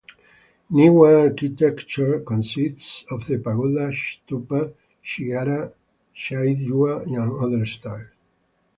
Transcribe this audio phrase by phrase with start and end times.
[0.71, 4.73] Newa architecture consists of the pagoda, stupa,
[5.05, 5.75] shikhara,
[6.15, 8.09] chaitya and other styles.